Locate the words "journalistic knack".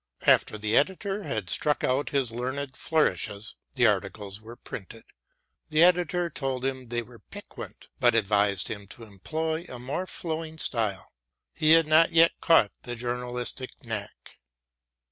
12.95-14.39